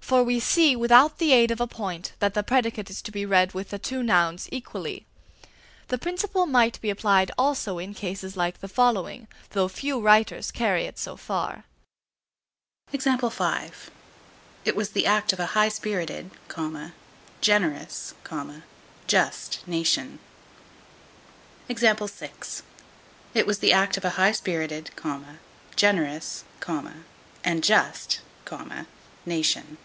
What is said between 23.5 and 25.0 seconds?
the act of a high spirited,